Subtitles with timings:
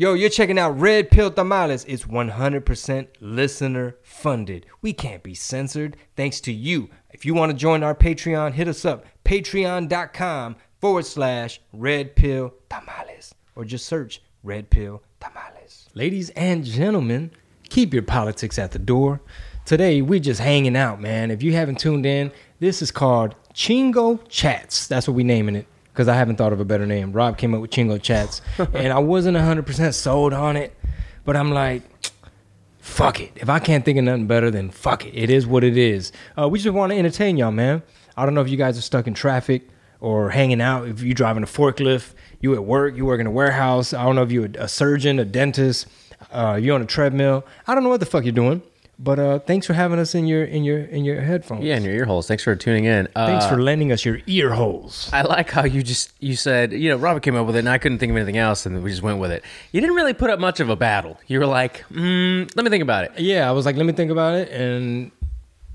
[0.00, 1.84] Yo, you're checking out Red Pill Tamales.
[1.86, 4.64] It's 100% listener funded.
[4.80, 6.88] We can't be censored thanks to you.
[7.10, 12.54] If you want to join our Patreon, hit us up patreon.com forward slash Red Pill
[12.70, 15.88] Tamales or just search Red Pill Tamales.
[15.94, 17.32] Ladies and gentlemen,
[17.68, 19.20] keep your politics at the door.
[19.64, 21.32] Today, we're just hanging out, man.
[21.32, 22.30] If you haven't tuned in,
[22.60, 24.86] this is called Chingo Chats.
[24.86, 25.66] That's what we're naming it
[25.98, 27.10] because I haven't thought of a better name.
[27.10, 28.40] Rob came up with Chingo Chats,
[28.72, 30.72] and I wasn't 100% sold on it,
[31.24, 31.82] but I'm like,
[32.78, 33.32] fuck it.
[33.34, 35.10] If I can't think of nothing better, then fuck it.
[35.12, 36.12] It is what it is.
[36.38, 37.82] Uh, we just want to entertain y'all, man.
[38.16, 39.68] I don't know if you guys are stuck in traffic
[39.98, 40.86] or hanging out.
[40.86, 43.92] If you're driving a forklift, you at work, you work in a warehouse.
[43.92, 45.88] I don't know if you're a surgeon, a dentist,
[46.30, 47.44] uh, you're on a treadmill.
[47.66, 48.62] I don't know what the fuck you're doing.
[49.00, 51.62] But uh, thanks for having us in your in your in your headphones.
[51.62, 52.26] Yeah, in your ear holes.
[52.26, 53.06] Thanks for tuning in.
[53.14, 55.08] Uh, Thanks for lending us your ear holes.
[55.12, 57.68] I like how you just you said you know Robert came up with it and
[57.68, 59.44] I couldn't think of anything else and we just went with it.
[59.70, 61.16] You didn't really put up much of a battle.
[61.28, 63.12] You were like, mm, let me think about it.
[63.20, 65.12] Yeah, I was like, let me think about it, and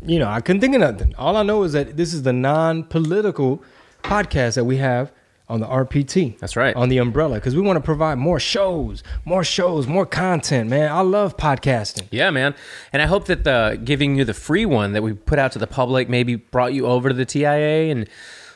[0.00, 1.12] you know, I couldn't think of nothing.
[1.18, 3.60] All I know is that this is the non-political
[4.04, 5.10] podcast that we have
[5.48, 6.38] on the RPT.
[6.38, 6.76] That's right.
[6.76, 10.68] On the umbrella, because we want to provide more shows, more shows, more content.
[10.68, 12.08] Man, I love podcasting.
[12.10, 12.54] Yeah, man.
[12.92, 15.58] And I hope that the giving you the free one that we put out to
[15.58, 18.08] the public maybe brought you over to the TIA and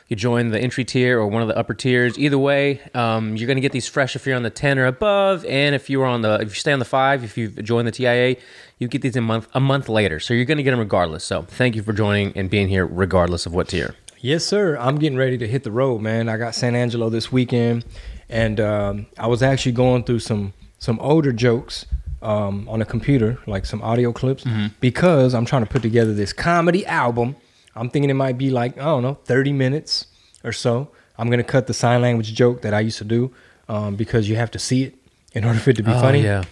[0.07, 2.19] you join the entry tier or one of the upper tiers.
[2.19, 4.85] Either way, um, you're going to get these fresh if you're on the 10 or
[4.85, 5.45] above.
[5.45, 7.91] And if you're on the, if you stay on the five, if you join the
[7.91, 8.35] TIA,
[8.77, 10.19] you get these a month, a month later.
[10.19, 11.23] So you're going to get them regardless.
[11.23, 13.95] So thank you for joining and being here regardless of what tier.
[14.23, 14.77] Yes, sir.
[14.77, 16.29] I'm getting ready to hit the road, man.
[16.29, 17.83] I got San Angelo this weekend,
[18.29, 21.85] and um, I was actually going through some some older jokes
[22.21, 24.45] um, on a computer, like some audio clips,
[24.79, 27.35] because I'm trying to put together this comedy album.
[27.75, 30.07] I'm thinking it might be like I don't know, 30 minutes
[30.41, 30.87] or so.
[31.17, 33.33] I'm gonna cut the sign language joke that I used to do
[33.67, 34.95] um, because you have to see it
[35.33, 36.21] in order for it to be funny.
[36.21, 36.45] yeah.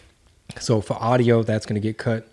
[0.59, 2.27] So for audio, that's going to get cut.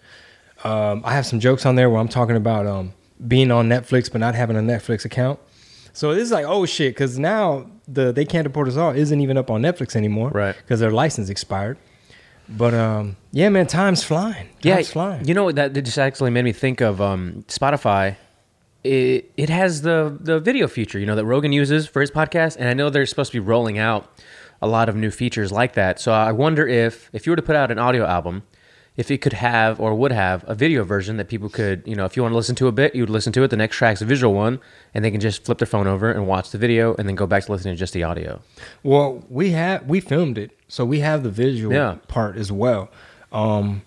[0.64, 2.92] Um, I have some jokes on there where I'm talking about um,
[3.26, 5.38] being on Netflix but not having a Netflix account.
[5.92, 9.20] So this is like oh shit because now the they can't deport us all isn't
[9.20, 10.54] even up on Netflix anymore, Right.
[10.56, 11.78] Because their license expired.
[12.48, 14.48] But um, yeah, man, time's flying.
[14.62, 15.26] Time's flying.
[15.26, 15.56] You know what?
[15.56, 18.16] That just actually made me think of um, Spotify.
[18.84, 22.56] It, it has the the video feature, you know, that Rogan uses for his podcast,
[22.58, 24.08] and I know they're supposed to be rolling out
[24.62, 26.00] a lot of new features like that.
[26.00, 28.44] So I wonder if if you were to put out an audio album,
[28.98, 32.04] if it could have or would have a video version that people could, you know,
[32.04, 33.48] if you want to listen to a bit, you would listen to it.
[33.48, 34.58] The next track's a visual one,
[34.92, 37.26] and they can just flip their phone over and watch the video, and then go
[37.26, 38.40] back to listening to just the audio.
[38.82, 41.96] Well, we have we filmed it, so we have the visual Yeah.
[42.08, 42.90] part as well.
[43.32, 43.82] Um,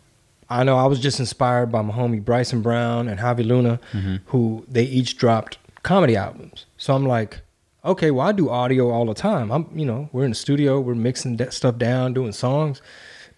[0.50, 3.80] I know I was just inspired by my homie Bryson Brown and Javi Luna,
[4.28, 6.66] who they each dropped comedy albums.
[6.78, 7.42] So I'm like,
[7.84, 9.52] okay, well I do audio all the time.
[9.52, 12.82] I'm, you know, we're in the studio, we're mixing that stuff down, doing songs.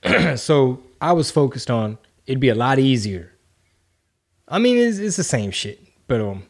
[0.36, 3.30] so I was focused on it'd be a lot easier.
[4.48, 6.44] I mean, it's, it's the same shit, but um,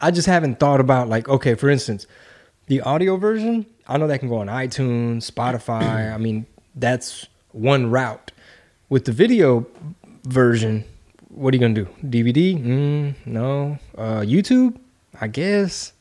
[0.00, 2.06] I just haven't thought about like, okay, for instance,
[2.68, 3.66] the audio version.
[3.88, 6.14] I know that can go on iTunes, Spotify.
[6.14, 6.46] I mean,
[6.76, 8.30] that's one route.
[8.88, 9.66] With the video
[10.22, 10.84] version,
[11.28, 11.88] what are you gonna do?
[12.04, 12.56] DVD?
[12.62, 13.76] Mm, no.
[13.98, 14.78] Uh, YouTube?
[15.20, 15.92] I guess.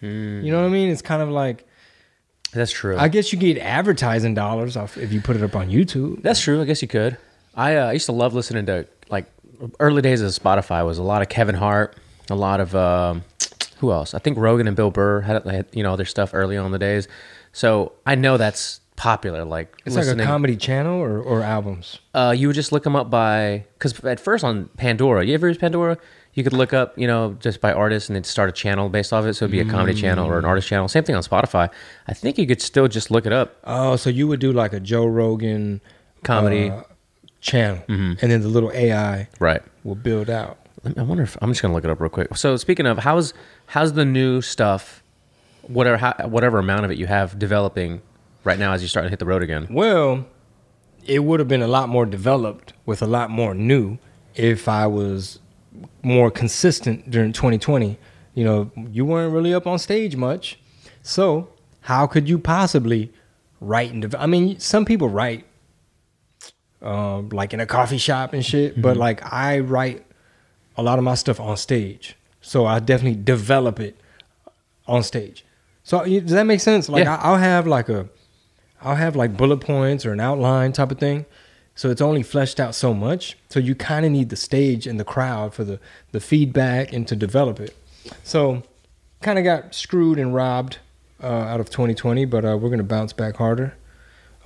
[0.00, 0.88] You know what I mean?
[0.90, 1.66] It's kind of like
[2.54, 2.96] That's true.
[2.96, 6.22] I guess you get advertising dollars off if you put it up on YouTube.
[6.22, 6.62] That's true.
[6.62, 7.18] I guess you could.
[7.56, 9.26] I, uh, I used to love listening to like
[9.80, 11.96] early days of Spotify was a lot of Kevin Hart,
[12.30, 13.22] a lot of um,
[13.78, 14.14] who else?
[14.14, 16.72] I think Rogan and Bill Burr had, had you know their stuff early on in
[16.72, 17.06] the days.
[17.52, 19.44] So I know that's popular.
[19.44, 21.98] Like It's like a comedy channel or, or albums.
[22.14, 25.48] uh, you would just look them up by because at first on Pandora, you ever
[25.48, 25.98] use Pandora?
[26.32, 29.12] You could look up, you know, just by artist and then start a channel based
[29.12, 29.34] off it.
[29.34, 30.88] So it'd be a comedy channel or an artist channel.
[30.88, 31.70] Same thing on Spotify.
[32.08, 33.56] I think you could still just look it up.
[33.62, 35.80] Oh, so you would do like a Joe Rogan
[36.24, 36.70] Comedy.
[36.70, 36.82] uh,
[37.44, 38.14] channel, mm-hmm.
[38.20, 39.62] and then the little AI Right.
[39.84, 40.58] will build out.
[40.96, 42.36] I wonder if I'm just gonna look it up real quick.
[42.36, 43.32] So speaking of, how's
[43.66, 45.02] how's the new stuff,
[45.62, 48.02] whatever how, whatever amount of it you have developing
[48.44, 49.66] right now as you start to hit the road again?
[49.70, 50.26] Well,
[51.06, 53.98] it would have been a lot more developed with a lot more new
[54.34, 55.38] if I was
[56.02, 57.98] more consistent during 2020.
[58.34, 60.58] You know, you weren't really up on stage much.
[61.02, 61.48] So,
[61.82, 63.12] how could you possibly
[63.60, 64.22] write and develop?
[64.22, 65.44] I mean, some people write
[66.84, 68.80] um, like in a coffee shop and shit.
[68.80, 70.04] But like I write
[70.76, 73.96] a lot of my stuff on stage, so I definitely develop it
[74.86, 75.44] on stage.
[75.82, 76.88] So does that make sense?
[76.88, 77.16] Like Yeah.
[77.16, 78.08] I, I'll have like a,
[78.82, 81.26] I'll have like bullet points or an outline type of thing.
[81.74, 83.36] So it's only fleshed out so much.
[83.48, 85.80] So you kind of need the stage and the crowd for the
[86.12, 87.76] the feedback and to develop it.
[88.22, 88.62] So
[89.22, 90.78] kind of got screwed and robbed
[91.22, 93.74] uh, out of 2020, but uh, we're gonna bounce back harder.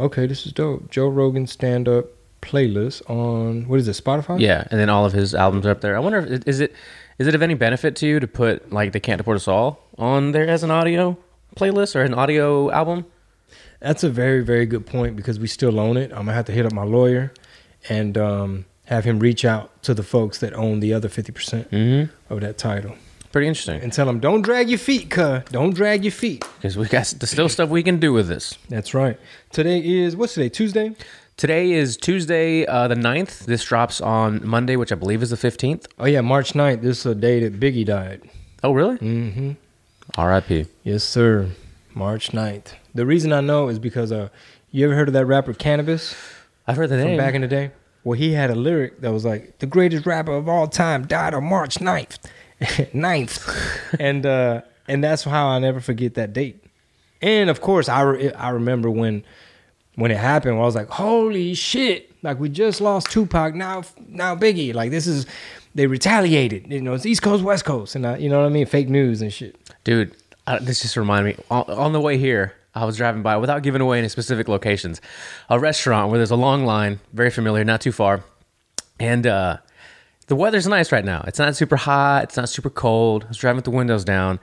[0.01, 0.91] Okay, this is dope.
[0.91, 2.07] Joe Rogan stand up
[2.41, 4.03] playlist on what is it?
[4.03, 4.41] Spotify?
[4.41, 5.97] Yeah, and then all of his albums are up there.
[5.97, 6.75] I wonder, if, is it
[7.19, 9.81] is it of any benefit to you to put like "They Can't Deport Us All"
[9.99, 11.17] on there as an audio
[11.57, 13.07] playlist or an audio album?
[13.81, 16.11] That's a very, very good point because we still own it.
[16.13, 17.33] I'm gonna have to hit up my lawyer
[17.89, 22.33] and um, have him reach out to the folks that own the other 50% Mm-hmm.
[22.35, 22.97] of that title
[23.31, 25.41] Pretty interesting and tell them, don't drag your feet, cuh.
[25.53, 26.45] Don't drag your feet.
[26.57, 28.57] because we got still stuff we can do with this.
[28.71, 29.19] That's right.
[29.53, 30.49] Today is, what's today?
[30.49, 30.97] Tuesday?
[31.39, 33.45] Today is Tuesday, uh, the 9th.
[33.45, 35.87] This drops on Monday, which I believe is the 15th.
[35.97, 36.83] Oh, yeah, March 9th.
[36.83, 38.29] This is a day that Biggie died.
[38.65, 38.99] Oh, really?
[38.99, 39.53] Mm-hmm.
[40.17, 40.67] R.I.P.
[40.83, 41.51] Yes, sir.
[41.95, 42.73] March 9th.
[42.93, 44.31] The reason I know is because uh,
[44.73, 46.17] you ever heard of that rapper Canibus
[46.67, 47.17] I've heard the from name.
[47.17, 47.71] back in the day?
[48.03, 51.35] Well, he had a lyric that was like, the greatest rapper of all time died
[51.35, 52.19] on March 9th.
[52.61, 53.95] 9th.
[54.01, 56.65] and uh, and that's how I never forget that date.
[57.23, 59.23] And of course, I, re- I remember when
[59.99, 62.13] when it happened, I was like, holy shit.
[62.23, 63.55] Like, we just lost Tupac.
[63.55, 64.73] Now, now Biggie.
[64.73, 65.27] Like, this is,
[65.75, 66.71] they retaliated.
[66.71, 67.97] You know, it's East Coast, West Coast.
[67.97, 68.67] And, I, you know what I mean?
[68.67, 69.57] Fake news and shit.
[69.83, 70.15] Dude,
[70.61, 71.45] this just reminded me.
[71.51, 75.01] On, on the way here, I was driving by, without giving away any specific locations,
[75.51, 78.23] a restaurant where there's a long line, very familiar, not too far.
[79.01, 79.57] And uh,
[80.29, 81.25] the weather's nice right now.
[81.27, 83.25] It's not super hot, it's not super cold.
[83.25, 84.39] I was driving with the windows down,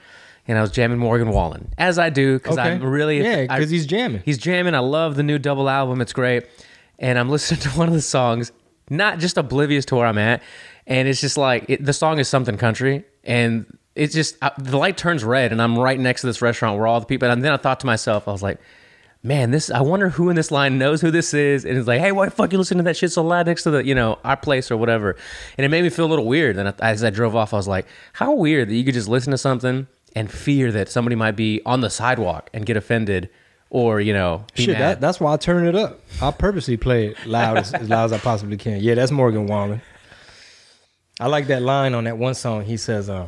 [0.48, 3.22] and I was jamming Morgan Wallen, as I do, because I'm really.
[3.24, 4.22] Yeah, I- because he's jamming.
[4.26, 4.76] He's jamming.
[4.76, 6.02] I love the new double album.
[6.02, 6.46] It's great.
[7.00, 8.52] And I'm listening to one of the songs,
[8.90, 10.42] not just oblivious to where I'm at.
[10.88, 13.04] And it's just like it, the song is something country.
[13.24, 13.66] And
[13.96, 16.86] it's just uh, the light turns red, and I'm right next to this restaurant where
[16.86, 17.30] all the people.
[17.30, 18.60] And then I thought to myself, I was like,
[19.24, 19.72] man, this.
[19.72, 21.66] I wonder who in this line knows who this is.
[21.66, 23.64] And it's like, hey, why the fuck you listen to that shit so loud next
[23.64, 25.16] to the, you know, our place or whatever.
[25.58, 26.58] And it made me feel a little weird.
[26.58, 29.08] And I, as I drove off, I was like, how weird that you could just
[29.08, 33.30] listen to something and fear that somebody might be on the sidewalk and get offended.
[33.72, 36.00] Or you know, be Shit, that, that's why I turn it up.
[36.22, 38.80] I purposely play it loud as, as loud as I possibly can.
[38.80, 39.82] Yeah, that's Morgan Wallen.
[41.20, 42.64] I like that line on that one song.
[42.64, 43.28] He says, uh,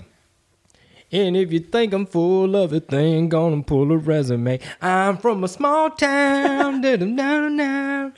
[1.11, 4.59] and if you think I'm full of it, then gonna pull a resume.
[4.81, 6.83] I'm from a small town.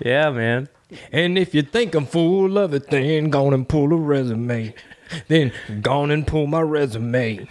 [0.00, 0.68] Yeah, man.
[1.10, 4.74] and if you think I'm full of it, then gonna pull a resume.
[5.28, 7.48] Then gone and pull my resume.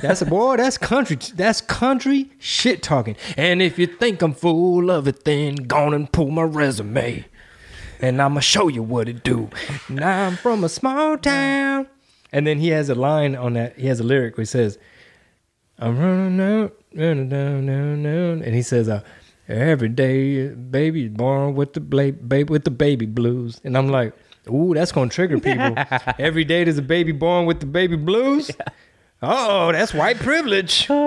[0.00, 0.56] That's a boy.
[0.56, 1.18] That's country.
[1.34, 3.16] That's country shit talking.
[3.36, 7.24] And if you think I'm full of it, then gone and pull my resume.
[8.00, 9.48] And I'ma show you what it do.
[9.88, 11.86] Now I'm from a small town.
[12.32, 13.78] And then he has a line on that.
[13.78, 14.78] He has a lyric where he says,
[15.78, 19.02] "I'm running out, running down, down, down," and he says, uh,
[19.48, 24.14] "Every day, baby born with the baby with the baby blues." And I'm like,
[24.48, 25.74] "Ooh, that's gonna trigger people."
[26.18, 28.50] Every day there's a baby born with the baby blues.
[29.24, 30.88] Oh, that's white privilege.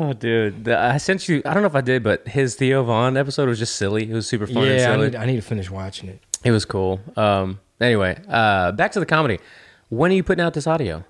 [0.00, 0.64] Oh, dude.
[0.64, 3.48] The- I sent you, I don't know if I did, but his Theo Von episode
[3.48, 4.08] was just silly.
[4.08, 5.06] It was super fun and Yeah, I silly.
[5.10, 6.20] need, I need to finish watching it.
[6.44, 7.00] it was cool.
[7.16, 9.40] Um, anyway, uh, back to the comedy.
[9.88, 11.04] When are you putting out this audio?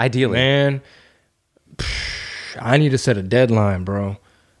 [0.00, 0.32] Ideally.
[0.32, 0.80] Man,
[2.60, 4.16] I need to set a deadline, bro.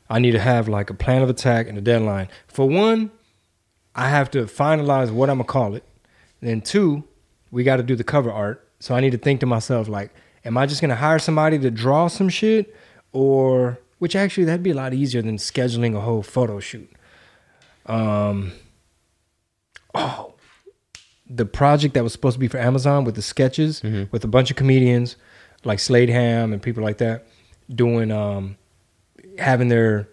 [0.08, 2.28] I need to have like a plan of attack and a deadline.
[2.46, 3.10] For one,
[3.94, 5.84] I have to finalize what I'm gonna call it.
[6.42, 7.04] Then two,
[7.50, 8.68] we got to do the cover art.
[8.80, 10.10] So I need to think to myself like,
[10.44, 12.74] am I just gonna hire somebody to draw some shit,
[13.12, 16.90] or which actually that'd be a lot easier than scheduling a whole photo shoot.
[17.86, 18.52] Um.
[19.94, 20.34] Oh,
[21.28, 24.50] the project that was supposed to be for Amazon with the sketches with a bunch
[24.50, 25.16] of comedians
[25.64, 27.26] like Slade Ham and people like that
[27.70, 28.56] doing um
[29.38, 30.08] having their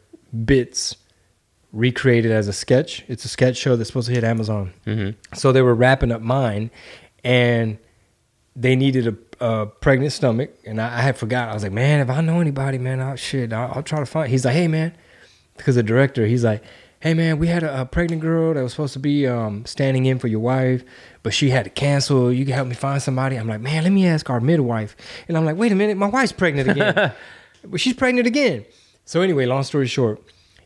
[0.46, 0.96] bits
[1.72, 3.04] recreated as a sketch.
[3.08, 4.74] It's a sketch show that's supposed to hit Amazon.
[5.36, 6.72] So they were wrapping up mine
[7.24, 7.78] and
[8.56, 9.08] they needed
[9.40, 11.50] a, a pregnant stomach and I, I had forgot.
[11.50, 14.06] I was like, man, if I know anybody, man, I'll shit, I'll, I'll try to
[14.06, 14.30] find.
[14.30, 14.96] He's like, hey, man,
[15.58, 16.64] because the director, he's like,
[17.02, 20.06] hey, man, we had a, a pregnant girl that was supposed to be um, standing
[20.06, 20.84] in for your wife,
[21.24, 22.32] but she had to cancel.
[22.32, 23.38] You can help me find somebody.
[23.38, 24.96] I'm like, man, let me ask our midwife.
[25.28, 27.14] And I'm like, wait a minute, my wife's pregnant again.
[27.64, 28.66] but she's pregnant again.
[29.06, 30.22] So anyway, long story short,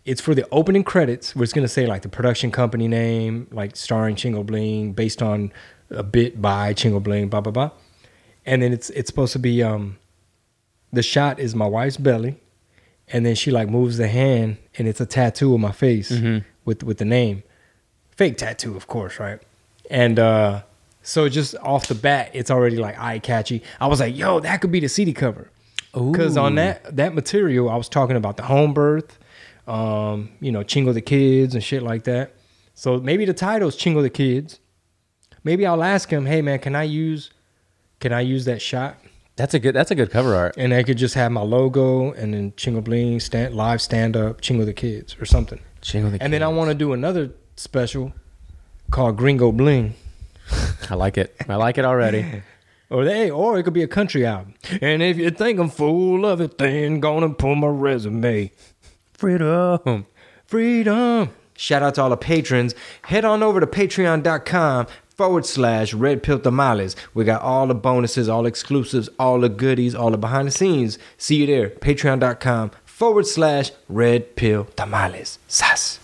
[0.06, 3.76] it's for the opening credits where it's gonna say like the production company name, like
[3.76, 5.52] starring Chingo Bling, based on
[5.90, 7.72] a bit by Chingo Bling, blah blah blah.
[8.46, 9.98] And then it's it's supposed to be um
[10.92, 12.36] the shot is my wife's belly,
[13.08, 16.12] and then she like moves the hand and it's a tattoo of my face
[16.66, 17.44] with with the name.
[18.12, 19.40] fake tattoo, of course, right?
[19.90, 20.62] And uh,
[21.02, 23.64] so just off the bat, it's already like eye catchy.
[23.80, 25.50] I was like, yo, that could be the CD cover.
[25.94, 29.18] Because on that that material, I was talking about the home birth,
[29.68, 32.34] um, you know, Chingo the kids and shit like that.
[32.74, 34.60] So maybe the title's Chingo the kids.
[35.44, 37.30] Maybe I'll ask him, hey man, can I use
[38.00, 38.98] can I use that shot?
[39.36, 39.74] That's a good.
[39.74, 40.56] That's a good cover art.
[40.58, 44.42] And I could just have my logo and then Chingo Bling stand live stand up
[44.42, 45.60] Chingo the kids or something.
[45.82, 48.14] Chingo the And then I want to do another special
[48.92, 49.96] called Gringo Bling.
[50.90, 51.36] I like it.
[51.48, 52.44] I like it already.
[52.90, 54.54] Or they, or it could be a country album.
[54.80, 58.52] And if you think I'm full of it, then gonna pull my resume.
[59.14, 60.06] Freedom.
[60.46, 61.30] Freedom.
[61.56, 62.74] Shout out to all the patrons.
[63.04, 66.96] Head on over to patreon.com forward slash red pill tamales.
[67.14, 70.98] We got all the bonuses, all exclusives, all the goodies, all the behind the scenes.
[71.18, 71.70] See you there.
[71.70, 75.40] Patreon.com forward slash red pill tamales.
[75.48, 76.00] Sas.